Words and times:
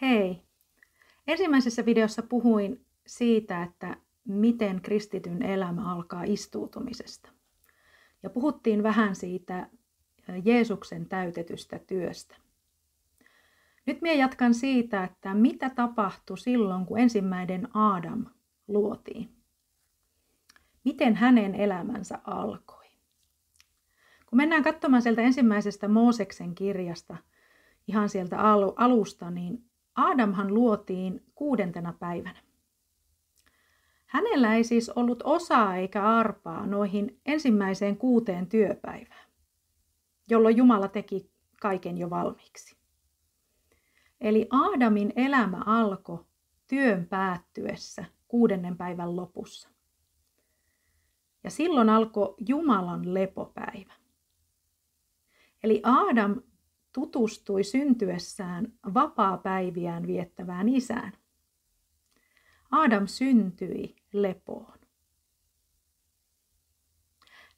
Hei! 0.00 0.42
Ensimmäisessä 1.26 1.84
videossa 1.84 2.22
puhuin 2.22 2.86
siitä, 3.06 3.62
että 3.62 3.96
miten 4.24 4.80
kristityn 4.82 5.42
elämä 5.42 5.92
alkaa 5.92 6.22
istuutumisesta. 6.24 7.30
Ja 8.22 8.30
puhuttiin 8.30 8.82
vähän 8.82 9.16
siitä 9.16 9.68
Jeesuksen 10.44 11.06
täytetystä 11.06 11.78
työstä. 11.78 12.36
Nyt 13.86 14.02
minä 14.02 14.14
jatkan 14.14 14.54
siitä, 14.54 15.04
että 15.04 15.34
mitä 15.34 15.70
tapahtui 15.70 16.38
silloin, 16.38 16.86
kun 16.86 16.98
ensimmäinen 16.98 17.76
Adam 17.76 18.26
luotiin. 18.68 19.28
Miten 20.84 21.16
hänen 21.16 21.54
elämänsä 21.54 22.18
alkoi. 22.24 22.86
Kun 24.26 24.36
mennään 24.36 24.62
katsomaan 24.62 25.02
sieltä 25.02 25.22
ensimmäisestä 25.22 25.88
Mooseksen 25.88 26.54
kirjasta, 26.54 27.16
ihan 27.86 28.08
sieltä 28.08 28.38
alusta, 28.76 29.30
niin 29.30 29.67
Aadamhan 29.98 30.54
luotiin 30.54 31.24
kuudentena 31.34 31.92
päivänä. 31.92 32.42
Hänellä 34.06 34.54
ei 34.54 34.64
siis 34.64 34.90
ollut 34.90 35.22
osaa 35.24 35.76
eikä 35.76 36.04
arpaa 36.04 36.66
noihin 36.66 37.20
ensimmäiseen 37.26 37.96
kuuteen 37.96 38.46
työpäivään, 38.46 39.28
jolloin 40.30 40.56
Jumala 40.56 40.88
teki 40.88 41.30
kaiken 41.60 41.98
jo 41.98 42.10
valmiiksi. 42.10 42.76
Eli 44.20 44.46
Aadamin 44.50 45.12
elämä 45.16 45.62
alkoi 45.66 46.24
työn 46.68 47.06
päättyessä 47.06 48.04
kuudennen 48.28 48.76
päivän 48.76 49.16
lopussa. 49.16 49.68
Ja 51.44 51.50
silloin 51.50 51.88
alkoi 51.88 52.34
Jumalan 52.48 53.14
lepopäivä. 53.14 53.92
Eli 55.62 55.80
Aadam 55.84 56.42
tutustui 56.98 57.64
syntyessään 57.64 58.72
vapaa-päiviään 58.94 60.06
viettävään 60.06 60.68
isään. 60.68 61.12
Adam 62.70 63.06
syntyi 63.06 63.96
lepoon. 64.12 64.78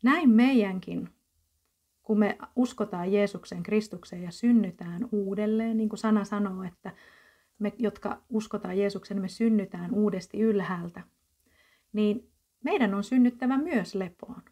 Näin 0.02 0.30
meidänkin, 0.30 1.08
kun 2.02 2.18
me 2.18 2.38
uskotaan 2.56 3.12
Jeesuksen 3.12 3.62
Kristukseen 3.62 4.22
ja 4.22 4.30
synnytään 4.30 5.08
uudelleen, 5.12 5.76
niin 5.76 5.88
kuin 5.88 5.98
sana 5.98 6.24
sanoo, 6.24 6.62
että 6.62 6.92
me, 7.58 7.72
jotka 7.78 8.22
uskotaan 8.28 8.78
Jeesuksen, 8.78 9.20
me 9.20 9.28
synnytään 9.28 9.94
uudesti 9.94 10.40
ylhäältä, 10.40 11.02
niin 11.92 12.30
meidän 12.64 12.94
on 12.94 13.04
synnyttävä 13.04 13.58
myös 13.58 13.94
lepoon. 13.94 14.42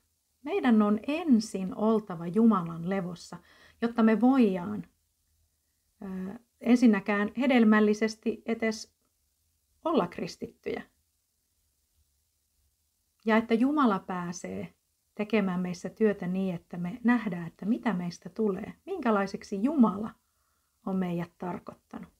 Meidän 0.43 0.83
on 0.83 1.01
ensin 1.07 1.75
oltava 1.75 2.27
Jumalan 2.27 2.91
levossa, 2.91 3.37
jotta 3.83 4.03
me 4.03 4.21
voidaan 4.21 4.87
ää, 6.01 6.39
ensinnäkään 6.61 7.31
hedelmällisesti 7.39 8.43
edes 8.47 8.95
olla 9.85 10.07
kristittyjä. 10.07 10.83
Ja 13.25 13.37
että 13.37 13.55
Jumala 13.55 13.99
pääsee 13.99 14.75
tekemään 15.15 15.61
meissä 15.61 15.89
työtä 15.89 16.27
niin, 16.27 16.55
että 16.55 16.77
me 16.77 17.01
nähdään, 17.05 17.47
että 17.47 17.67
mitä 17.67 17.93
meistä 17.93 18.29
tulee, 18.29 18.75
minkälaiseksi 18.87 19.63
Jumala 19.63 20.11
on 20.87 20.97
meidät 20.97 21.33
tarkoittanut. 21.39 22.13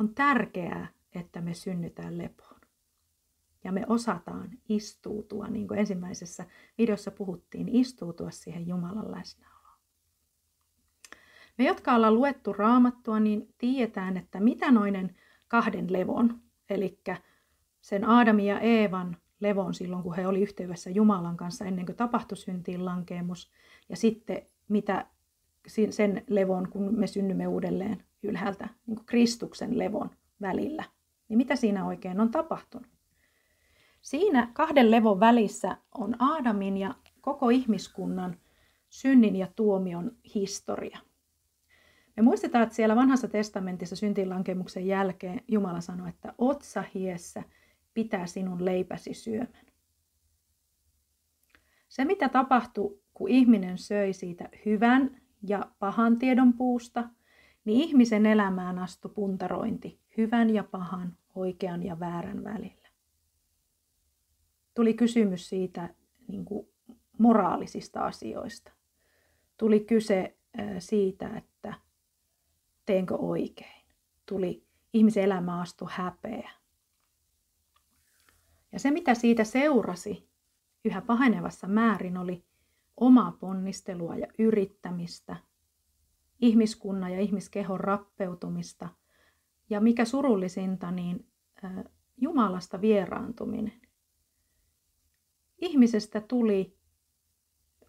On 0.00 0.14
tärkeää, 0.14 0.88
että 1.14 1.40
me 1.40 1.54
synnytään 1.54 2.18
lepoon. 2.18 2.49
Ja 3.64 3.72
me 3.72 3.84
osataan 3.88 4.50
istuutua, 4.68 5.48
niin 5.48 5.68
kuin 5.68 5.80
ensimmäisessä 5.80 6.46
videossa 6.78 7.10
puhuttiin, 7.10 7.68
istuutua 7.68 8.30
siihen 8.30 8.68
Jumalan 8.68 9.10
läsnäoloon. 9.10 9.78
Me, 11.58 11.64
jotka 11.64 11.94
ollaan 11.94 12.14
luettu 12.14 12.52
raamattua, 12.52 13.20
niin 13.20 13.54
tiedetään, 13.58 14.16
että 14.16 14.40
mitä 14.40 14.70
noinen 14.70 15.16
kahden 15.48 15.92
levon, 15.92 16.40
eli 16.70 17.00
sen 17.80 18.04
Aadamin 18.04 18.46
ja 18.46 18.60
Eevan 18.60 19.16
levon 19.40 19.74
silloin, 19.74 20.02
kun 20.02 20.16
he 20.16 20.26
oli 20.26 20.42
yhteydessä 20.42 20.90
Jumalan 20.90 21.36
kanssa 21.36 21.64
ennen 21.64 21.86
kuin 21.86 21.96
tapahtui 21.96 22.36
syntiin 22.36 22.84
lankeemus, 22.84 23.50
ja 23.88 23.96
sitten 23.96 24.42
mitä 24.68 25.06
sen 25.90 26.24
levon, 26.28 26.68
kun 26.70 26.98
me 26.98 27.06
synnymme 27.06 27.46
uudelleen 27.46 28.04
ylhäältä, 28.22 28.68
niin 28.86 28.96
kuin 28.96 29.06
Kristuksen 29.06 29.78
levon 29.78 30.10
välillä, 30.40 30.84
niin 31.28 31.36
mitä 31.36 31.56
siinä 31.56 31.86
oikein 31.86 32.20
on 32.20 32.30
tapahtunut? 32.30 32.99
Siinä 34.02 34.50
kahden 34.52 34.90
levon 34.90 35.20
välissä 35.20 35.76
on 35.94 36.16
Aadamin 36.18 36.76
ja 36.76 36.94
koko 37.20 37.50
ihmiskunnan 37.50 38.36
synnin 38.88 39.36
ja 39.36 39.48
tuomion 39.56 40.12
historia. 40.34 40.98
Me 42.16 42.22
muistetaan, 42.22 42.62
että 42.62 42.74
siellä 42.74 42.96
vanhassa 42.96 43.28
testamentissa 43.28 43.96
syntinlankemuksen 43.96 44.86
jälkeen 44.86 45.40
Jumala 45.48 45.80
sanoi, 45.80 46.08
että 46.08 46.34
otsa 46.38 46.84
hiessä 46.94 47.42
pitää 47.94 48.26
sinun 48.26 48.64
leipäsi 48.64 49.14
syömän. 49.14 49.66
Se, 51.88 52.04
mitä 52.04 52.28
tapahtui, 52.28 52.98
kun 53.14 53.28
ihminen 53.28 53.78
söi 53.78 54.12
siitä 54.12 54.48
hyvän 54.66 55.20
ja 55.42 55.66
pahan 55.78 56.18
tiedon 56.18 56.52
puusta, 56.52 57.08
niin 57.64 57.80
ihmisen 57.80 58.26
elämään 58.26 58.78
astui 58.78 59.10
puntarointi 59.14 60.00
hyvän 60.16 60.50
ja 60.50 60.64
pahan, 60.64 61.16
oikean 61.34 61.82
ja 61.82 62.00
väärän 62.00 62.44
välillä. 62.44 62.79
Tuli 64.80 64.94
kysymys 64.94 65.48
siitä 65.48 65.94
niin 66.28 66.44
kuin 66.44 66.68
moraalisista 67.18 68.00
asioista. 68.00 68.72
Tuli 69.56 69.80
kyse 69.80 70.38
siitä, 70.78 71.36
että 71.36 71.74
teenkö 72.86 73.14
oikein. 73.14 73.86
Tuli 74.26 74.66
ihmisen 74.92 75.24
elämä 75.24 75.60
astu 75.60 75.88
häpeä. 75.90 76.50
Ja 78.72 78.78
se, 78.78 78.90
mitä 78.90 79.14
siitä 79.14 79.44
seurasi 79.44 80.28
yhä 80.84 81.00
pahenevassa 81.00 81.68
määrin, 81.68 82.16
oli 82.16 82.44
omaa 82.96 83.36
ponnistelua 83.40 84.16
ja 84.16 84.26
yrittämistä, 84.38 85.36
ihmiskunnan 86.40 87.12
ja 87.12 87.20
ihmiskehon 87.20 87.80
rappeutumista 87.80 88.88
ja 89.70 89.80
mikä 89.80 90.04
surullisinta, 90.04 90.90
niin 90.90 91.26
Jumalasta 92.16 92.80
vieraantuminen. 92.80 93.89
Ihmisestä 95.60 96.20
tuli 96.20 96.76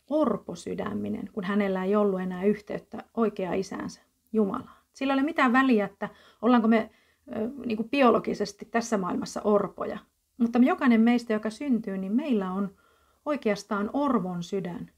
orposydäminen, 0.09 1.29
kun 1.33 1.43
hänellä 1.43 1.83
ei 1.83 1.95
ollut 1.95 2.21
enää 2.21 2.43
yhteyttä 2.43 3.03
oikea 3.17 3.53
isänsä, 3.53 4.01
Jumalaan. 4.33 4.81
Sillä 4.93 5.13
ei 5.13 5.19
ole 5.19 5.25
mitään 5.25 5.53
väliä, 5.53 5.85
että 5.85 6.09
ollaanko 6.41 6.67
me 6.67 6.89
niin 7.65 7.77
kuin 7.77 7.89
biologisesti 7.89 8.65
tässä 8.65 8.97
maailmassa 8.97 9.41
orpoja. 9.43 9.99
Mutta 10.37 10.59
jokainen 10.59 11.01
meistä, 11.01 11.33
joka 11.33 11.49
syntyy, 11.49 11.97
niin 11.97 12.15
meillä 12.15 12.51
on 12.51 12.75
oikeastaan 13.25 13.89
orvon 13.93 14.43
sydän 14.43 14.91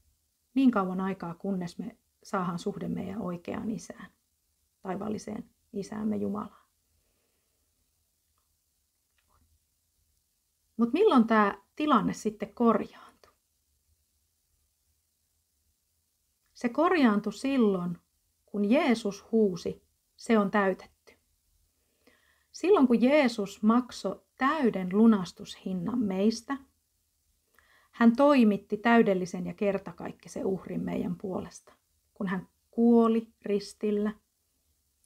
niin 0.54 0.70
kauan 0.70 1.00
aikaa, 1.00 1.34
kunnes 1.34 1.78
me 1.78 1.96
saadaan 2.22 2.58
suhde 2.58 2.88
meidän 2.88 3.22
oikeaan 3.22 3.70
isään, 3.70 4.06
taivaalliseen 4.82 5.44
isäämme 5.72 6.16
Jumalaan. 6.16 6.63
Mutta 10.76 10.92
milloin 10.92 11.26
tämä 11.26 11.58
tilanne 11.76 12.12
sitten 12.12 12.54
korjaantui? 12.54 13.32
Se 16.54 16.68
korjaantui 16.68 17.32
silloin, 17.32 17.98
kun 18.46 18.70
Jeesus 18.70 19.24
huusi 19.32 19.82
se 20.16 20.38
on 20.38 20.50
täytetty. 20.50 21.14
Silloin 22.52 22.86
kun 22.86 23.02
Jeesus 23.02 23.62
maksoi 23.62 24.20
täyden 24.38 24.88
lunastushinnan 24.92 25.98
meistä, 25.98 26.56
hän 27.90 28.16
toimitti 28.16 28.76
täydellisen 28.76 29.46
ja 29.46 29.54
kertakaikkisen 29.54 30.46
uhrin 30.46 30.80
meidän 30.80 31.16
puolesta. 31.16 31.72
Kun 32.14 32.26
hän 32.26 32.48
kuoli 32.70 33.28
ristillä, 33.42 34.12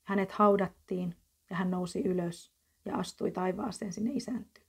hänet 0.03 0.33
haudattiin 0.33 1.17
ja 1.51 1.57
hän 1.57 1.71
nousi 1.71 2.03
ylös 2.03 2.53
ja 2.85 2.97
astui 2.97 3.31
taivaaseen 3.31 3.93
sinne 3.93 4.11
isän 4.13 4.47
tykö. 4.55 4.68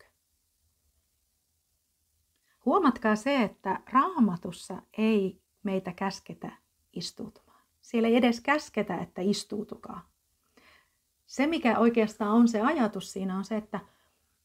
Huomatkaa 2.70 3.16
se, 3.16 3.44
että 3.44 3.80
raamatussa 3.92 4.82
ei 4.98 5.42
meitä 5.64 5.94
käsketä 5.94 6.52
istuutumaan. 6.94 7.62
Siellä 7.82 8.08
ei 8.08 8.16
edes 8.16 8.42
käsketä, 8.42 8.98
että 8.98 9.22
istuutukaa, 9.22 10.10
se, 11.26 11.48
mikä 11.48 11.80
oikeastaan 11.80 12.32
on 12.32 12.48
se 12.48 12.62
ajatus 12.62 13.14
siinä, 13.14 13.38
on 13.38 13.44
se, 13.44 13.58
että 13.58 13.80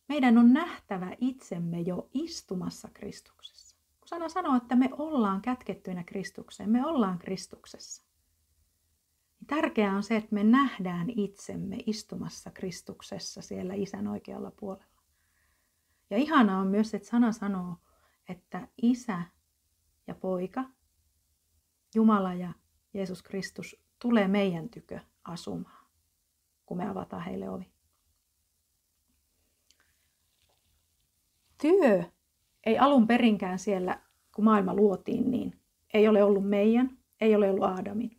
meidän 0.09 0.39
on 0.39 0.53
nähtävä 0.53 1.17
itsemme 1.21 1.81
jo 1.81 2.09
istumassa 2.15 2.89
Kristuksessa. 2.95 3.77
Kun 4.01 4.09
sana 4.09 4.29
sanoo, 4.29 4.57
että 4.57 4.77
me 4.77 4.89
ollaan 4.93 5.43
kätkettyinä 5.43 6.05
Kristukseen, 6.05 6.71
me 6.71 6.87
ollaan 6.87 7.19
Kristuksessa. 7.19 8.03
Niin 9.41 9.47
tärkeää 9.47 9.97
on 9.97 10.03
se, 10.03 10.17
että 10.17 10.35
me 10.35 10.45
nähdään 10.45 11.11
itsemme 11.17 11.77
istumassa 11.87 12.51
Kristuksessa 12.51 13.43
siellä 13.43 13.75
isän 13.75 14.09
oikealla 14.09 14.51
puolella. 14.51 15.03
Ja 16.11 16.17
ihanaa 16.17 16.61
on 16.61 16.67
myös, 16.67 16.95
että 16.95 17.09
sana 17.09 17.33
sanoo, 17.33 17.77
että 18.29 18.69
isä 18.83 19.23
ja 20.07 20.15
poika, 20.15 20.65
Jumala 21.95 22.35
ja 22.35 22.53
Jeesus 22.95 23.23
Kristus 23.23 23.85
tulee 23.99 24.29
meidän 24.29 24.69
tykö 24.69 25.01
asumaan. 25.25 25.85
kun 26.67 26.77
me 26.77 26.89
avataan 26.89 27.25
heille 27.25 27.51
ovi. 27.51 27.73
Työ 31.61 32.05
ei 32.67 32.79
alun 32.79 33.07
perinkään 33.07 33.59
siellä, 33.59 34.01
kun 34.35 34.45
maailma 34.45 34.75
luotiin, 34.75 35.31
niin 35.31 35.61
ei 35.95 36.09
ole 36.09 36.23
ollut 36.25 36.49
meidän, 36.49 36.99
ei 37.21 37.35
ole 37.35 37.51
ollut 37.51 37.65
Aadamin. 37.65 38.19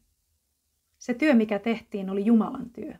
Se 0.97 1.13
työ, 1.13 1.33
mikä 1.33 1.59
tehtiin, 1.59 2.09
oli 2.09 2.25
Jumalan 2.25 2.69
työ. 2.69 2.93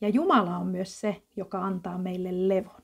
Ja 0.00 0.08
Jumala 0.08 0.56
on 0.56 0.66
myös 0.66 1.00
se, 1.00 1.22
joka 1.36 1.64
antaa 1.64 1.98
meille 1.98 2.48
levon. 2.48 2.82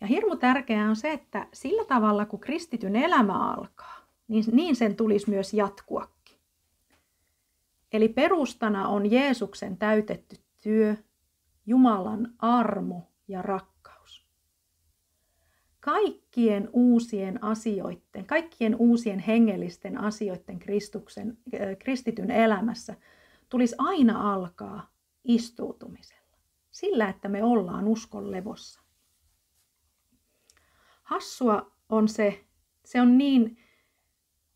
Ja 0.00 0.06
hirmu 0.06 0.36
tärkeää 0.36 0.88
on 0.88 0.96
se, 0.96 1.12
että 1.12 1.46
sillä 1.52 1.84
tavalla 1.84 2.26
kun 2.26 2.40
kristityn 2.40 2.96
elämä 2.96 3.52
alkaa, 3.52 4.06
niin, 4.28 4.44
niin 4.52 4.76
sen 4.76 4.96
tulisi 4.96 5.30
myös 5.30 5.54
jatkuakin. 5.54 6.38
Eli 7.92 8.08
perustana 8.08 8.88
on 8.88 9.10
Jeesuksen 9.10 9.76
täytetty 9.76 10.36
työ, 10.62 10.96
Jumalan 11.66 12.34
armo 12.38 13.02
ja 13.28 13.42
rakkaus. 13.42 14.26
Kaikkien 15.80 16.68
uusien 16.72 17.44
asioiden, 17.44 18.26
kaikkien 18.26 18.76
uusien 18.76 19.18
hengellisten 19.18 19.98
asioiden 20.00 20.58
Kristuksen, 20.58 21.38
äh, 21.54 21.78
kristityn 21.78 22.30
elämässä 22.30 22.94
tulisi 23.48 23.74
aina 23.78 24.32
alkaa 24.34 24.90
istuutumisella. 25.24 26.36
Sillä, 26.70 27.08
että 27.08 27.28
me 27.28 27.44
ollaan 27.44 27.88
uskon 27.88 28.30
levossa. 28.30 28.87
Hassua 31.08 31.72
on 31.88 32.08
se, 32.08 32.44
se 32.84 33.00
on 33.00 33.18
niin, 33.18 33.58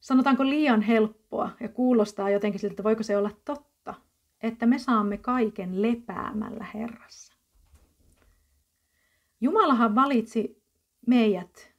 sanotaanko 0.00 0.44
liian 0.44 0.82
helppoa 0.82 1.50
ja 1.60 1.68
kuulostaa 1.68 2.30
jotenkin 2.30 2.60
siltä, 2.60 2.72
että 2.72 2.82
voiko 2.82 3.02
se 3.02 3.16
olla 3.16 3.30
totta, 3.44 3.94
että 4.42 4.66
me 4.66 4.78
saamme 4.78 5.18
kaiken 5.18 5.82
lepäämällä 5.82 6.66
Herrassa. 6.74 7.34
Jumalahan 9.40 9.94
valitsi 9.94 10.62
meidät 11.06 11.72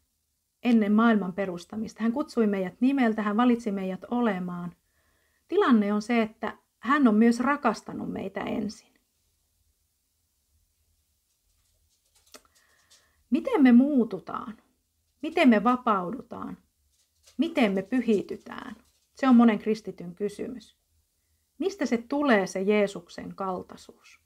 ennen 0.64 0.92
maailman 0.92 1.34
perustamista. 1.34 2.04
Hän 2.04 2.12
kutsui 2.12 2.48
meidät 2.48 2.82
nimeltä, 2.82 3.22
hän 3.22 3.38
valitsi 3.38 3.72
meidät 3.72 4.06
olemaan. 4.12 4.76
Tilanne 5.48 5.94
on 5.94 6.02
se, 6.02 6.22
että 6.22 6.58
hän 6.80 7.08
on 7.08 7.16
myös 7.16 7.40
rakastanut 7.40 8.12
meitä 8.12 8.42
ensin. 8.42 8.94
Miten 13.30 13.64
me 13.64 13.72
muututaan? 13.72 14.63
Miten 15.24 15.50
me 15.50 15.64
vapaudutaan? 15.64 16.58
Miten 17.38 17.72
me 17.72 17.82
pyhitytään? 17.82 18.76
Se 19.14 19.28
on 19.28 19.36
monen 19.36 19.60
kristityn 19.60 20.16
kysymys. 20.16 20.78
Mistä 21.58 21.86
se 21.86 21.98
tulee 21.98 22.48
se 22.48 22.62
Jeesuksen 22.62 23.36
kaltaisuus? 23.36 24.20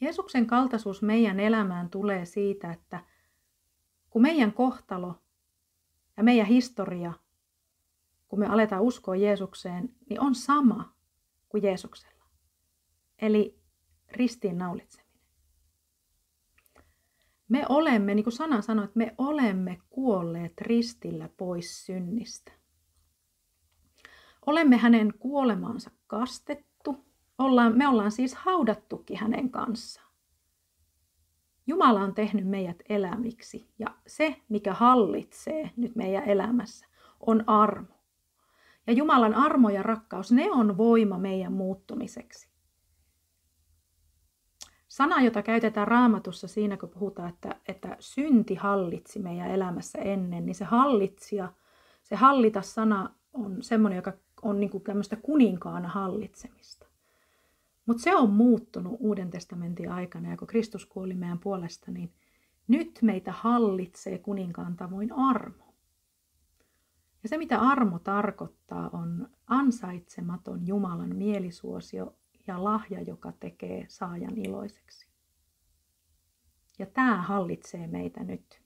Jeesuksen 0.00 0.46
kaltaisuus 0.46 1.02
meidän 1.02 1.40
elämään 1.40 1.90
tulee 1.90 2.26
siitä, 2.26 2.72
että 2.72 3.04
kun 4.10 4.22
meidän 4.22 4.52
kohtalo 4.52 5.14
ja 6.16 6.22
meidän 6.22 6.46
historia, 6.46 7.12
kun 8.28 8.38
me 8.38 8.46
aletaan 8.46 8.82
uskoa 8.82 9.16
Jeesukseen, 9.16 9.94
niin 10.10 10.20
on 10.20 10.34
sama 10.34 10.96
kuin 11.48 11.62
Jeesuksella. 11.62 12.24
Eli 13.18 13.58
ristiinnaulitseminen. 14.10 15.05
Me 17.48 17.64
olemme, 17.68 18.14
niin 18.14 18.24
kuin 18.24 18.32
sana 18.32 18.62
sanoi, 18.62 18.84
että 18.84 18.98
me 18.98 19.14
olemme 19.18 19.78
kuolleet 19.90 20.60
ristillä 20.60 21.28
pois 21.36 21.86
synnistä. 21.86 22.52
Olemme 24.46 24.76
hänen 24.76 25.14
kuolemaansa 25.18 25.90
kastettu. 26.06 27.04
Ollaan, 27.38 27.78
me 27.78 27.88
ollaan 27.88 28.12
siis 28.12 28.34
haudattukin 28.34 29.18
hänen 29.18 29.50
kanssaan. 29.50 30.06
Jumala 31.66 32.00
on 32.00 32.14
tehnyt 32.14 32.46
meidät 32.46 32.82
elämiksi 32.88 33.70
ja 33.78 33.86
se, 34.06 34.36
mikä 34.48 34.74
hallitsee 34.74 35.70
nyt 35.76 35.96
meidän 35.96 36.24
elämässä, 36.24 36.86
on 37.20 37.48
armo. 37.48 37.94
Ja 38.86 38.92
Jumalan 38.92 39.34
armo 39.34 39.70
ja 39.70 39.82
rakkaus, 39.82 40.32
ne 40.32 40.50
on 40.50 40.76
voima 40.76 41.18
meidän 41.18 41.52
muuttumiseksi. 41.52 42.55
Sana, 44.96 45.22
jota 45.22 45.42
käytetään 45.42 45.88
raamatussa 45.88 46.48
siinä, 46.48 46.76
kun 46.76 46.88
puhutaan, 46.88 47.28
että, 47.28 47.56
että 47.68 47.96
synti 48.00 48.54
hallitsi 48.54 49.18
meidän 49.18 49.50
elämässä 49.50 49.98
ennen, 49.98 50.46
niin 50.46 50.54
se 50.54 50.64
hallitsija, 50.64 51.52
se 52.02 52.16
hallita 52.16 52.62
sana 52.62 53.14
on 53.32 53.62
semmoinen, 53.62 53.96
joka 53.96 54.12
on 54.42 54.60
niin 54.60 54.82
tämmöistä 54.86 55.16
kuninkaana 55.16 55.88
hallitsemista. 55.88 56.86
Mutta 57.86 58.02
se 58.02 58.16
on 58.16 58.30
muuttunut 58.30 58.96
Uuden 58.98 59.30
testamentin 59.30 59.92
aikana, 59.92 60.30
ja 60.30 60.36
kun 60.36 60.48
Kristus 60.48 60.86
kuoli 60.86 61.14
meidän 61.14 61.38
puolesta, 61.38 61.90
niin 61.90 62.12
nyt 62.68 62.98
meitä 63.02 63.32
hallitsee 63.32 64.18
kuninkaan 64.18 64.76
tavoin 64.76 65.12
armo. 65.12 65.74
Ja 67.22 67.28
se, 67.28 67.38
mitä 67.38 67.60
armo 67.60 67.98
tarkoittaa, 67.98 68.90
on 68.92 69.28
ansaitsematon 69.46 70.66
Jumalan 70.66 71.16
mielisuosio 71.16 72.14
ja 72.46 72.64
lahja, 72.64 73.02
joka 73.02 73.32
tekee 73.32 73.84
saajan 73.88 74.38
iloiseksi. 74.38 75.08
Ja 76.78 76.86
tämä 76.86 77.22
hallitsee 77.22 77.86
meitä 77.86 78.24
nyt. 78.24 78.62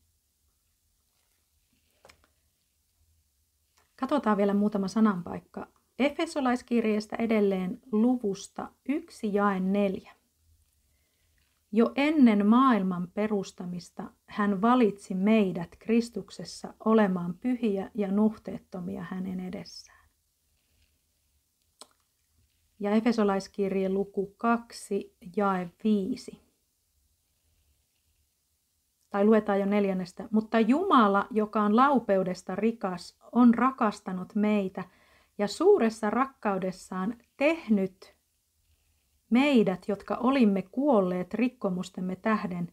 Katsotaan 3.97 4.37
vielä 4.37 4.55
muutama 4.55 4.89
sananpaikka. 4.89 5.67
Efesolaiskirjeestä 5.99 7.17
edelleen 7.17 7.81
luvusta 7.93 8.73
1 8.89 9.35
jae 9.35 9.61
4. 9.61 10.13
Jo 11.73 11.93
ennen 11.97 12.47
maailman 12.47 13.09
perustamista 13.15 14.11
hän 14.27 14.63
valitsi 14.63 15.15
meidät 15.15 15.77
Kristuksessa 15.79 16.75
olemaan 16.85 17.35
pyhiä 17.35 17.91
ja 17.95 18.11
nuhteettomia 18.11 19.03
hänen 19.11 19.41
edessään. 19.41 20.00
Ja 22.81 22.91
Efesolaiskirje 22.91 23.89
luku 23.89 24.35
2, 24.37 25.17
jae 25.37 25.71
5. 25.85 26.41
Tai 29.11 29.25
luetaan 29.25 29.61
jo 29.61 29.67
neljännestä. 29.67 30.29
Mutta 30.31 30.61
Jumala, 30.61 31.27
joka 31.31 31.63
on 31.63 31.77
laupeudesta 31.77 32.57
rikas, 32.57 33.19
on 33.33 33.55
rakastanut 33.55 34.35
meitä 34.35 34.85
ja 35.39 35.49
suuressa 35.49 36.11
rakkaudessaan 36.11 37.17
tehnyt 37.37 38.15
meidät, 39.31 39.89
jotka 39.89 40.17
olimme 40.17 40.63
kuolleet 40.63 41.35
rikkomustemme 41.35 42.17
tähden, 42.17 42.73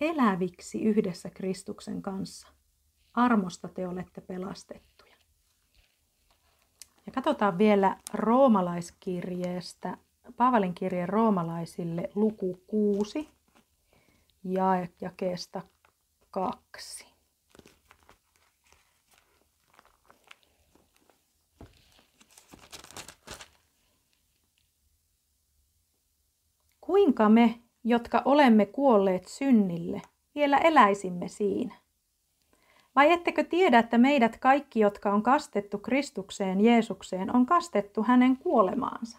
eläviksi 0.00 0.82
yhdessä 0.82 1.30
Kristuksen 1.30 2.02
kanssa. 2.02 2.48
Armosta 3.14 3.68
te 3.68 3.88
olette 3.88 4.20
pelastettu. 4.20 4.95
Ja 7.06 7.12
katsotaan 7.12 7.58
vielä 7.58 7.96
roomalaiskirjeestä, 8.14 9.96
Paavalin 10.36 10.74
kirjeen 10.74 11.08
roomalaisille 11.08 12.10
luku 12.14 12.60
6, 12.66 13.28
jae 14.44 14.88
jakeesta 15.00 15.62
2. 16.30 17.06
Kuinka 26.80 27.28
me, 27.28 27.60
jotka 27.84 28.22
olemme 28.24 28.66
kuolleet 28.66 29.28
synnille, 29.28 30.02
vielä 30.34 30.58
eläisimme 30.58 31.28
siinä? 31.28 31.85
Vai 32.96 33.12
ettekö 33.12 33.44
tiedä, 33.44 33.78
että 33.78 33.98
meidät 33.98 34.36
kaikki, 34.36 34.80
jotka 34.80 35.12
on 35.12 35.22
kastettu 35.22 35.78
Kristukseen 35.78 36.60
Jeesukseen, 36.60 37.36
on 37.36 37.46
kastettu 37.46 38.02
hänen 38.02 38.36
kuolemaansa? 38.36 39.18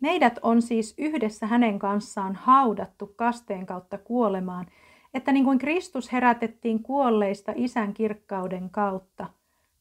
Meidät 0.00 0.38
on 0.42 0.62
siis 0.62 0.94
yhdessä 0.98 1.46
hänen 1.46 1.78
kanssaan 1.78 2.34
haudattu 2.34 3.06
kasteen 3.16 3.66
kautta 3.66 3.98
kuolemaan, 3.98 4.66
että 5.14 5.32
niin 5.32 5.44
kuin 5.44 5.58
Kristus 5.58 6.12
herätettiin 6.12 6.82
kuolleista 6.82 7.52
isän 7.54 7.94
kirkkauden 7.94 8.70
kautta, 8.70 9.26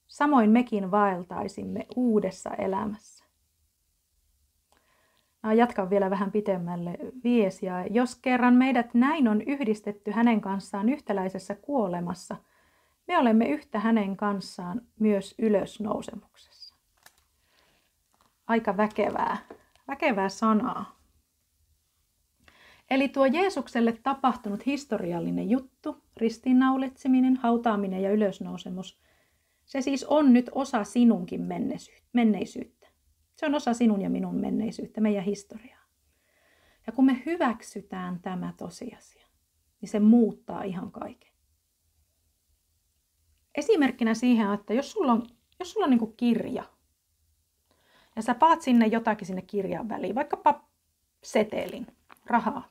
samoin 0.07 0.49
mekin 0.49 0.91
vaeltaisimme 0.91 1.85
uudessa 1.95 2.49
elämässä. 2.49 3.24
Jatkan 5.53 5.89
vielä 5.89 6.09
vähän 6.09 6.31
pitemmälle 6.31 6.97
viesiä. 7.23 7.85
Jos 7.85 8.15
kerran 8.15 8.53
meidät 8.53 8.93
näin 8.93 9.27
on 9.27 9.41
yhdistetty 9.41 10.11
hänen 10.11 10.41
kanssaan 10.41 10.89
yhtäläisessä 10.89 11.55
kuolemassa, 11.55 12.35
me 13.07 13.17
olemme 13.17 13.49
yhtä 13.49 13.79
hänen 13.79 14.17
kanssaan 14.17 14.81
myös 14.99 15.35
ylösnousemuksessa. 15.39 16.75
Aika 18.47 18.77
väkevää, 18.77 19.37
väkevää 19.87 20.29
sanaa. 20.29 20.99
Eli 22.89 23.07
tuo 23.07 23.25
Jeesukselle 23.25 23.91
tapahtunut 24.03 24.65
historiallinen 24.65 25.49
juttu, 25.49 26.03
ristiinnaulitseminen, 26.17 27.35
hautaaminen 27.35 28.01
ja 28.01 28.11
ylösnousemus, 28.11 28.99
Se 29.65 29.81
siis 29.81 30.03
on 30.03 30.33
nyt 30.33 30.49
osa 30.51 30.83
sinunkin 30.83 31.41
menneisyyttä. 32.13 32.74
Se 33.35 33.45
on 33.45 33.55
osa 33.55 33.73
sinun 33.73 34.01
ja 34.01 34.09
minun 34.09 34.35
menneisyyttä, 34.35 35.01
meidän 35.01 35.23
historiaa. 35.23 35.81
Ja 36.87 36.93
kun 36.93 37.05
me 37.05 37.21
hyväksytään 37.25 38.19
tämä 38.19 38.53
tosiasia, 38.57 39.27
niin 39.81 39.89
se 39.89 39.99
muuttaa 39.99 40.63
ihan 40.63 40.91
kaiken. 40.91 41.31
Esimerkkinä 43.55 44.13
siihen, 44.13 44.53
että 44.53 44.73
jos 44.73 44.91
sulla 44.91 45.11
on, 45.11 45.27
jos 45.59 45.71
sulla 45.71 45.85
on 45.85 45.89
niin 45.89 46.15
kirja, 46.17 46.63
ja 48.15 48.21
sä 48.21 48.35
paat 48.35 48.61
sinne 48.61 48.87
jotakin 48.87 49.27
sinne 49.27 49.41
kirjan 49.41 49.89
väliin, 49.89 50.15
vaikkapa 50.15 50.67
setelin, 51.23 51.87
rahaa. 52.25 52.69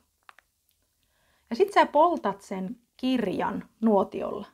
Ja 1.49 1.55
sit 1.55 1.73
sä 1.73 1.85
poltat 1.85 2.41
sen 2.41 2.79
kirjan 2.97 3.69
nuotiolla. 3.81 4.47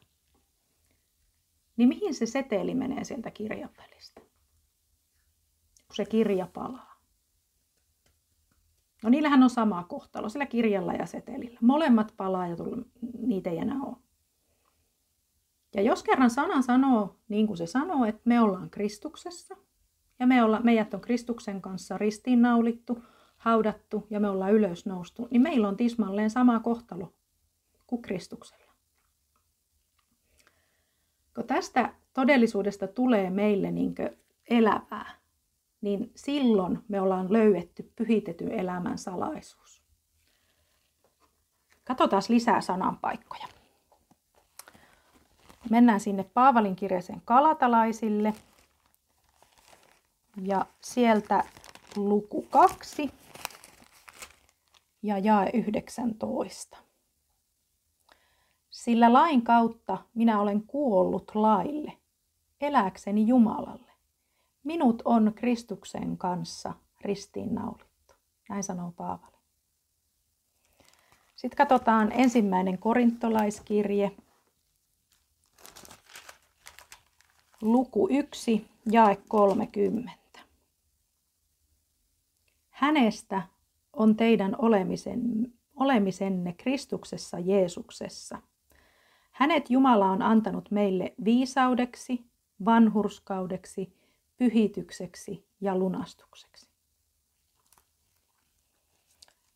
Niin 1.78 1.90
mihin 1.90 2.14
se 2.14 2.26
seteli 2.26 2.76
menee 2.76 3.04
sieltä 3.04 3.32
kirjan 3.32 3.70
välistä? 3.78 4.22
Kun 5.92 5.96
se 5.96 6.06
kirja 6.06 6.48
palaa. 6.54 7.02
No 9.04 9.10
niillähän 9.10 9.44
on 9.44 9.50
sama 9.50 9.84
kohtalo, 9.84 10.30
sillä 10.30 10.46
kirjalla 10.46 10.94
ja 10.94 11.06
setelillä. 11.06 11.60
Molemmat 11.62 12.14
palaa 12.18 12.48
ja 12.48 12.56
tulla, 12.56 12.78
niitä 13.18 13.50
ei 13.50 13.58
enää 13.58 13.80
ole. 13.86 13.98
Ja 15.76 15.82
jos 15.82 16.04
kerran 16.04 16.30
sana 16.30 16.62
sanoo 16.62 17.16
niin 17.30 17.48
kuin 17.48 17.58
se 17.58 17.66
sanoo, 17.66 18.06
että 18.06 18.22
me 18.26 18.42
ollaan 18.42 18.70
Kristuksessa, 18.70 19.56
ja 20.20 20.28
me 20.28 20.44
olla, 20.44 20.60
meidät 20.60 20.94
on 20.94 21.02
Kristuksen 21.02 21.62
kanssa 21.62 21.98
ristiinnaulittu, 21.98 23.04
haudattu 23.38 24.08
ja 24.10 24.20
me 24.20 24.30
ollaan 24.30 24.54
ylösnoustu, 24.54 25.28
niin 25.32 25.42
meillä 25.42 25.68
on 25.68 25.78
tismalleen 25.78 26.30
sama 26.30 26.60
kohtalo 26.60 27.14
kuin 27.88 28.02
Kristuksella. 28.02 28.74
Kun 31.36 31.48
tästä 31.48 31.94
todellisuudesta 32.14 32.88
tulee 32.88 33.30
meille 33.30 33.72
niin 33.72 33.96
elävää, 34.50 35.21
niin 35.82 36.12
silloin 36.16 36.80
me 36.88 37.02
ollaan 37.02 37.34
löydetty 37.34 37.92
pyhitetyn 37.96 38.52
elämän 38.52 38.98
salaisuus. 38.98 39.82
Katsotaan 41.84 42.24
lisää 42.30 42.62
sananpaikkoja. 42.62 43.48
Mennään 45.70 46.00
sinne 46.00 46.24
Paavalin 46.24 46.76
kirjeeseen 46.76 47.22
kalatalaisille– 47.26 48.34
ja 50.44 50.66
sieltä 50.84 51.44
luku 51.96 52.42
2 52.42 53.12
ja 55.04 55.18
jae 55.18 55.50
19. 55.54 56.78
Sillä 58.70 59.14
lain 59.14 59.42
kautta 59.42 59.98
minä 60.14 60.42
olen 60.42 60.64
kuollut 60.64 61.32
laille, 61.36 61.94
eläkseni 62.62 63.28
Jumalalle. 63.28 63.91
Minut 64.64 65.02
on 65.06 65.34
Kristuksen 65.36 66.18
kanssa 66.18 66.74
ristiinnaulittu. 67.02 68.14
Näin 68.50 68.64
sanoo 68.64 68.92
Paavali. 68.98 69.38
Sitten 71.36 71.58
katsotaan 71.58 72.12
ensimmäinen 72.12 72.78
korintolaiskirje, 72.78 74.12
luku 77.62 78.08
1, 78.10 78.68
jae 78.92 79.18
30. 79.28 80.12
Hänestä 82.70 83.42
on 83.94 84.16
teidän 84.16 84.56
olemisen, 84.58 85.54
olemisenne 85.76 86.54
Kristuksessa 86.54 87.40
Jeesuksessa. 87.40 88.42
Hänet 89.32 89.70
Jumala 89.70 90.06
on 90.06 90.22
antanut 90.22 90.72
meille 90.72 91.14
viisaudeksi, 91.26 92.26
vanhurskaudeksi, 92.66 93.94
pyhitykseksi 94.42 95.48
ja 95.62 95.78
lunastukseksi. 95.78 96.70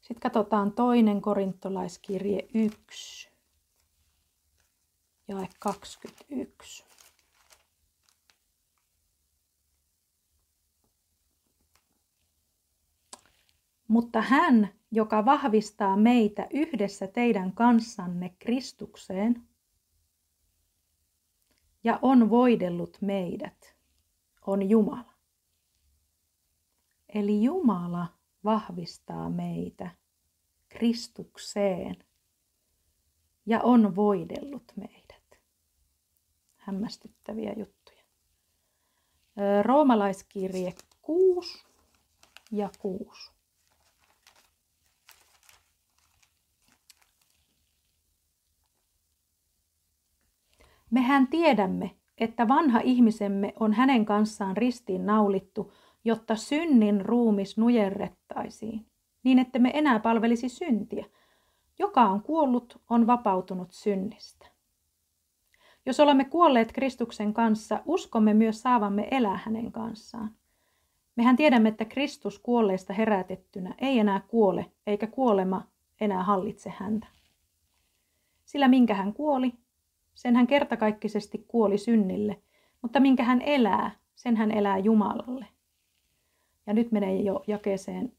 Sitten 0.01 0.19
katsotaan 0.19 0.71
toinen 0.71 1.21
korintolaiskirje 1.21 2.47
1, 2.53 3.31
jae 5.27 5.47
21. 5.59 6.85
Mutta 13.87 14.21
hän, 14.21 14.69
joka 14.91 15.25
vahvistaa 15.25 15.97
meitä 15.97 16.47
yhdessä 16.53 17.07
teidän 17.07 17.51
kanssanne 17.53 18.35
Kristukseen 18.39 19.47
ja 21.83 21.99
on 22.01 22.29
voidellut 22.29 22.97
meidät, 23.01 23.74
on 24.47 24.69
Jumala. 24.69 25.13
Eli 27.09 27.43
Jumala 27.43 28.07
vahvistaa 28.43 29.29
meitä 29.29 29.91
Kristukseen 30.69 31.95
ja 33.45 33.61
on 33.61 33.95
voidellut 33.95 34.73
meidät. 34.75 35.39
Hämmästyttäviä 36.57 37.53
juttuja. 37.57 38.03
Roomalaiskirje 39.63 40.73
6 41.01 41.63
ja 42.51 42.69
6. 42.79 43.31
Mehän 50.91 51.27
tiedämme, 51.27 51.95
että 52.17 52.47
vanha 52.47 52.79
ihmisemme 52.83 53.53
on 53.59 53.73
hänen 53.73 54.05
kanssaan 54.05 54.57
ristiin 54.57 55.05
naulittu, 55.05 55.73
jotta 56.05 56.35
synnin 56.35 57.05
ruumis 57.05 57.57
nujerrettaisiin, 57.57 58.85
niin 59.23 59.39
että 59.39 59.59
me 59.59 59.71
enää 59.73 59.99
palvelisi 59.99 60.49
syntiä. 60.49 61.05
Joka 61.79 62.01
on 62.01 62.21
kuollut, 62.21 62.81
on 62.89 63.07
vapautunut 63.07 63.71
synnistä. 63.71 64.47
Jos 65.85 65.99
olemme 65.99 66.25
kuolleet 66.25 66.71
Kristuksen 66.71 67.33
kanssa, 67.33 67.79
uskomme 67.85 68.33
myös 68.33 68.61
saavamme 68.61 69.07
elää 69.11 69.39
hänen 69.43 69.71
kanssaan. 69.71 70.35
Mehän 71.15 71.35
tiedämme, 71.35 71.69
että 71.69 71.85
Kristus 71.85 72.39
kuolleista 72.39 72.93
herätettynä 72.93 73.75
ei 73.77 73.99
enää 73.99 74.21
kuole, 74.27 74.71
eikä 74.87 75.07
kuolema 75.07 75.67
enää 76.01 76.23
hallitse 76.23 76.73
häntä. 76.77 77.07
Sillä 78.45 78.67
minkä 78.67 78.93
hän 78.93 79.13
kuoli, 79.13 79.53
sen 80.15 80.35
hän 80.35 80.47
kertakaikkisesti 80.47 81.45
kuoli 81.47 81.77
synnille, 81.77 82.41
mutta 82.81 82.99
minkä 82.99 83.23
hän 83.23 83.41
elää, 83.41 83.91
sen 84.15 84.37
hän 84.37 84.51
elää 84.51 84.77
Jumalalle. 84.77 85.47
Ja 86.67 86.73
nyt 86.73 86.91
menee 86.91 87.15
jo 87.15 87.43
jakeeseen 87.47 88.13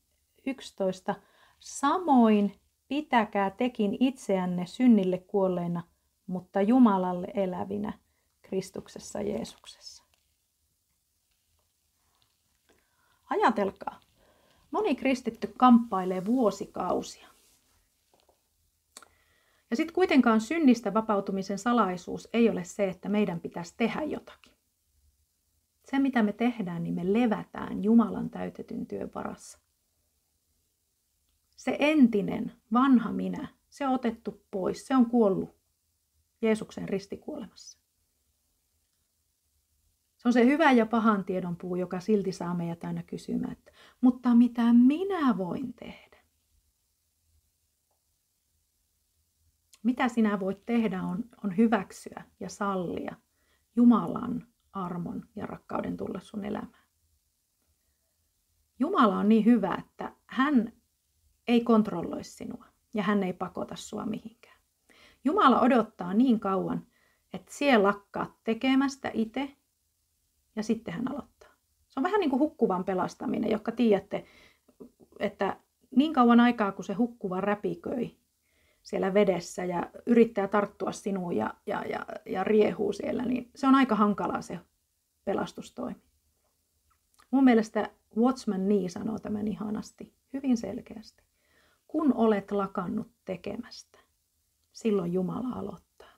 11. 0.47 1.15
Samoin 1.61 2.61
pitäkää 2.89 3.51
tekin 3.51 3.97
itseänne 4.01 4.67
synnille 4.67 5.19
kuolleina, 5.19 5.83
mutta 6.27 6.63
Jumalalle 6.63 7.29
elävinä 7.35 7.93
Kristuksessa 8.43 9.21
Jeesuksessa. 9.21 10.05
Ajatelkaa, 13.31 14.01
moni 14.71 14.95
kristitty 14.95 15.55
kamppailee 15.57 16.25
vuosikausia 16.25 17.36
ja 19.71 19.77
sitten 19.77 19.95
kuitenkaan 19.95 20.41
synnistä 20.41 20.95
vapautumisen 20.95 21.59
salaisuus 21.59 22.29
ei 22.33 22.51
ole 22.51 22.65
se, 22.65 22.89
että 22.89 23.09
meidän 23.09 23.41
pitäisi 23.41 23.75
tehdä 23.77 24.03
jotakin. 24.03 24.53
Se, 25.85 25.99
mitä 25.99 26.23
me 26.23 26.33
tehdään, 26.33 26.83
niin 26.83 26.95
me 26.95 27.13
levätään 27.13 27.85
Jumalan 27.85 28.31
täytetyn 28.31 28.87
työn 28.87 29.11
varassa. 29.15 29.59
Se 31.57 31.77
entinen, 31.81 32.53
vanha 32.73 33.13
minä, 33.13 33.49
se 33.69 33.87
on 33.87 33.95
otettu 33.95 34.45
pois, 34.51 34.87
se 34.87 34.97
on 34.97 35.07
kuollut 35.07 35.57
Jeesuksen 36.43 36.89
ristikuolemassa. 36.89 37.79
Se 40.17 40.29
on 40.29 40.33
se 40.33 40.47
hyvä 40.47 40.73
ja 40.73 40.87
pahan 40.87 41.25
tiedon 41.25 41.57
puu, 41.57 41.77
joka 41.77 42.01
silti 42.01 42.33
saa 42.33 42.55
meidät 42.55 42.85
aina 42.85 43.03
kysymään, 43.03 43.53
että 43.53 43.73
mutta 44.01 44.35
mitä 44.35 44.73
minä 44.73 45.39
voin 45.39 45.75
tehdä? 45.75 46.06
Mitä 49.87 50.09
sinä 50.09 50.41
voit 50.41 50.67
tehdä 50.67 51.03
on, 51.03 51.25
on 51.45 51.57
hyväksyä 51.57 52.23
ja 52.41 52.49
sallia 52.49 53.17
Jumalan 53.77 54.47
armon 54.73 55.29
ja 55.37 55.47
rakkauden 55.47 55.97
tulla 55.97 56.21
sun 56.21 56.45
elämään. 56.45 56.87
Jumala 58.79 59.19
on 59.19 59.29
niin 59.29 59.45
hyvä, 59.45 59.75
että 59.75 60.13
hän 60.27 60.73
ei 61.49 61.61
kontrolloi 61.61 62.25
sinua 62.25 62.65
ja 62.95 63.03
hän 63.03 63.23
ei 63.23 63.33
pakota 63.33 63.77
sua 63.77 64.07
mihinkään. 64.07 64.57
Jumala 65.25 65.61
odottaa 65.61 66.15
niin 66.15 66.41
kauan, 66.41 66.87
että 67.33 67.53
siellä 67.55 67.89
lakkaat 67.89 68.33
tekemästä 68.45 69.11
itse 69.15 69.57
ja 70.57 70.63
sitten 70.63 70.95
hän 70.95 71.11
aloittaa. 71.11 71.51
Se 71.89 72.01
on 72.01 72.05
vähän 72.05 72.21
niin 72.21 72.31
kuin 72.31 72.41
hukkuvan 72.41 72.85
pelastaminen, 72.85 73.51
joka 73.51 73.73
tiedätte, 73.73 74.25
että 75.19 75.57
niin 75.97 76.13
kauan 76.13 76.41
aikaa 76.41 76.73
kun 76.73 76.85
se 76.85 76.95
hukkuva 76.95 77.41
räpiköi, 77.41 78.26
siellä 78.87 79.15
vedessä 79.15 79.65
ja 79.65 79.91
yrittää 80.07 80.49
tarttua 80.49 80.93
sinuun 80.93 81.37
ja, 81.37 81.55
ja, 81.67 81.85
ja, 81.85 82.07
ja 82.27 82.45
riehuu 82.45 82.93
siellä, 82.93 83.25
niin 83.25 83.51
se 83.55 83.67
on 83.67 83.75
aika 83.75 83.95
hankalaa 83.95 84.43
se 84.43 84.59
pelastustoimi. 85.25 86.03
Mun 87.31 87.45
mielestä 87.45 87.91
Watchman 88.17 88.69
Nee 88.69 88.89
sanoo 88.89 89.19
tämän 89.19 89.49
ihanasti, 89.49 90.13
hyvin 90.33 90.57
selkeästi. 90.57 91.23
Kun 91.89 92.15
olet 92.15 92.51
lakannut 92.51 93.11
tekemästä, 93.25 93.99
silloin 94.73 95.13
Jumala 95.13 95.59
aloittaa. 95.59 96.13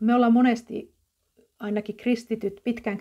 Me 0.00 0.14
ollaan 0.14 0.32
monesti 0.32 0.93
ainakin 1.64 1.96
kristityt, 1.96 2.60
pitkään 2.64 2.98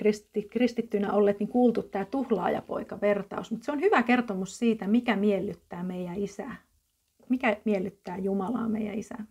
kristittynä 0.49 1.13
olleet, 1.13 1.39
niin 1.39 1.49
kuultu 1.49 1.83
tämä 1.83 2.05
tuhlaajapoika-vertaus. 2.05 3.51
Mutta 3.51 3.65
se 3.65 3.71
on 3.71 3.81
hyvä 3.81 4.03
kertomus 4.03 4.59
siitä, 4.59 4.87
mikä 4.87 5.15
miellyttää 5.15 5.83
meidän 5.83 6.17
isää. 6.17 6.55
Mikä 7.29 7.57
miellyttää 7.65 8.17
Jumalaa 8.17 8.69
meidän 8.69 8.95
isää. 8.95 9.25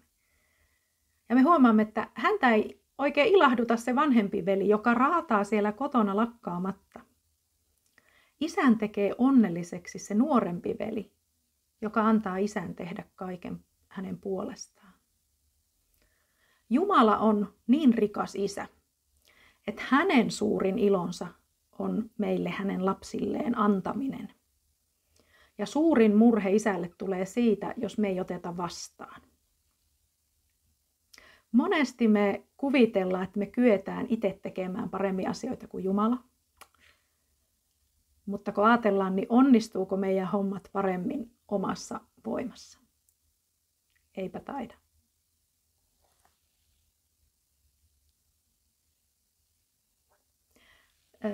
Ja 1.29 1.35
me 1.35 1.43
huomaamme, 1.43 1.83
että 1.83 2.09
häntä 2.15 2.51
ei 2.51 2.83
oikein 2.99 3.35
ilahduta 3.35 3.77
se 3.77 3.95
vanhempi 3.95 4.47
veli, 4.47 4.69
joka 4.69 4.95
raataa 4.95 5.45
siellä 5.45 5.73
kotona 5.73 6.17
lakkaamatta. 6.17 7.01
Isän 8.41 8.79
tekee 8.79 9.15
onnelliseksi 9.19 9.99
se 9.99 10.15
nuorempi 10.15 10.77
veli, 10.79 11.13
joka 11.81 12.09
antaa 12.09 12.37
isän 12.37 12.75
tehdä 12.75 13.05
kaiken 13.15 13.65
hänen 13.89 14.19
puolestaan. 14.19 14.93
Jumala 16.71 17.19
on 17.19 17.55
niin 17.67 17.95
rikas 17.95 18.35
isä, 18.35 18.69
että 19.67 19.83
hänen 19.89 20.31
suurin 20.31 20.79
ilonsa 20.79 21.27
on 21.79 22.11
meille 22.19 22.51
hänen 22.51 22.87
lapsilleen 22.87 23.59
antaminen. 23.59 24.29
Ja 25.59 25.67
suurin 25.67 26.17
murhe 26.17 26.51
isälle 26.51 26.91
tulee 26.99 27.25
siitä, 27.25 27.75
jos 27.77 27.99
me 27.99 28.09
ei 28.09 28.21
oteta 28.21 28.57
vastaan. 28.57 29.23
Monesti 31.53 32.09
me 32.09 32.45
kuvitellaan, 32.57 33.25
että 33.25 33.39
me 33.39 33.47
kyetään 33.47 34.07
itse 34.09 34.39
tekemään 34.43 34.89
paremmin 34.89 35.29
asioita 35.29 35.69
kuin 35.69 35.85
Jumala. 35.85 36.19
Mutta 38.27 38.53
kun 38.53 38.65
ajatellaan, 38.65 39.17
niin 39.17 39.27
onnistuuko 39.29 39.97
meidän 39.97 40.29
hommat 40.29 40.69
paremmin 40.73 41.31
omassa 41.49 42.01
voimassa? 42.27 42.79
Eipä 44.17 44.41
taida. 44.41 44.82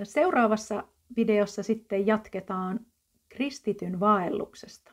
Seuraavassa 0.02 0.84
videossa 1.16 1.62
sitten 1.62 2.06
jatketaan 2.06 2.86
kristityn 3.28 4.00
vaelluksesta. 4.00 4.92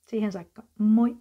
Siihen 0.00 0.32
saakka 0.32 0.62
moi! 0.78 1.16